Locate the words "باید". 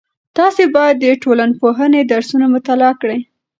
0.75-0.95